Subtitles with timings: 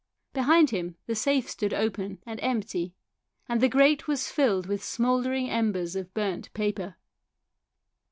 [0.33, 2.95] Behind him the safe stood open and empty,
[3.47, 6.95] and the grate was filled with smoulder ing embers of burnt paper.